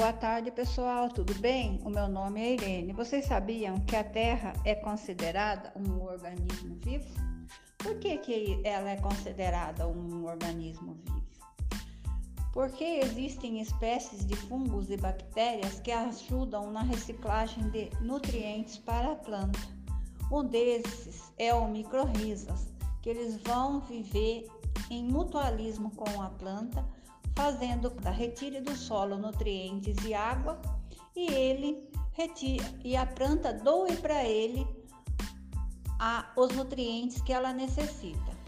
Boa 0.00 0.14
tarde, 0.14 0.50
pessoal. 0.50 1.10
Tudo 1.10 1.34
bem? 1.40 1.78
O 1.84 1.90
meu 1.90 2.08
nome 2.08 2.40
é 2.40 2.54
Irene. 2.54 2.90
Vocês 2.94 3.26
sabiam 3.26 3.78
que 3.80 3.94
a 3.94 4.02
Terra 4.02 4.54
é 4.64 4.74
considerada 4.74 5.70
um 5.76 6.02
organismo 6.02 6.74
vivo? 6.76 7.06
Por 7.76 7.98
que, 7.98 8.16
que 8.16 8.62
ela 8.64 8.88
é 8.88 8.96
considerada 8.96 9.86
um 9.86 10.24
organismo 10.24 10.96
vivo? 11.04 11.22
Porque 12.50 12.82
existem 12.82 13.60
espécies 13.60 14.24
de 14.24 14.34
fungos 14.34 14.88
e 14.88 14.96
bactérias 14.96 15.80
que 15.80 15.92
ajudam 15.92 16.70
na 16.70 16.80
reciclagem 16.80 17.68
de 17.68 17.90
nutrientes 18.00 18.78
para 18.78 19.12
a 19.12 19.16
planta. 19.16 19.60
Um 20.32 20.42
desses 20.42 21.30
é 21.36 21.52
o 21.52 21.68
microrrizas, 21.68 22.72
que 23.02 23.10
eles 23.10 23.36
vão 23.42 23.80
viver 23.80 24.48
em 24.88 25.04
mutualismo 25.04 25.90
com 25.90 26.22
a 26.22 26.30
planta 26.30 26.88
fazendo 27.40 27.96
a 28.04 28.10
retire 28.10 28.60
do 28.60 28.76
solo 28.76 29.16
nutrientes 29.16 29.96
e 30.04 30.12
água 30.12 30.60
e 31.16 31.32
ele 31.32 31.90
retira 32.12 32.70
e 32.84 32.94
a 32.94 33.06
planta 33.06 33.50
doe 33.50 33.96
para 33.96 34.22
ele 34.26 34.66
a, 35.98 36.30
os 36.36 36.54
nutrientes 36.54 37.22
que 37.22 37.32
ela 37.32 37.50
necessita. 37.50 38.39